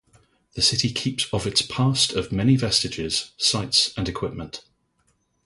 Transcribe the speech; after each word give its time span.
The 0.55 0.63
city 0.63 0.91
keeps 0.91 1.31
of 1.31 1.45
its 1.45 1.61
past 1.61 2.13
of 2.13 2.31
many 2.31 2.55
vestiges, 2.55 3.33
sites 3.37 3.93
and 3.95 4.09
equipment. 4.09 4.63